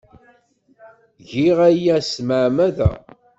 Giɣ 1.29 1.57
aya 1.69 1.95
s 2.01 2.09
tmeɛmada. 2.15 2.89